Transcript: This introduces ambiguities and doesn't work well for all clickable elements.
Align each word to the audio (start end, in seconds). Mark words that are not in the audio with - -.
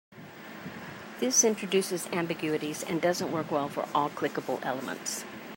This 1.19 1.43
introduces 1.43 2.07
ambiguities 2.07 2.81
and 2.81 2.99
doesn't 2.99 3.31
work 3.31 3.51
well 3.51 3.69
for 3.69 3.87
all 3.93 4.09
clickable 4.09 4.59
elements. 4.65 5.25